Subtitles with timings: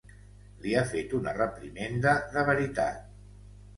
[0.63, 3.05] Li ha fet una reprimenda de veritat.